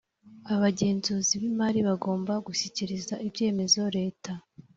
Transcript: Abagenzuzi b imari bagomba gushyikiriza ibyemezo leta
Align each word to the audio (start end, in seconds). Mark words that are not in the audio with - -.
Abagenzuzi 0.53 1.33
b 1.41 1.43
imari 1.51 1.79
bagomba 1.87 2.33
gushyikiriza 2.47 3.13
ibyemezo 3.27 3.81
leta 3.97 4.31